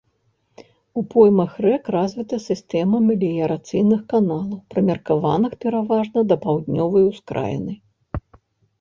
У 1.01 1.03
поймах 1.13 1.51
рэк 1.65 1.83
развіта 1.97 2.39
сістэма 2.47 3.03
меліярацыйных 3.11 4.01
каналаў, 4.15 4.59
прымеркаваных 4.75 5.51
пераважна 5.63 6.19
да 6.35 6.43
паўднёвай 6.51 7.03
ускраіны. 7.15 7.73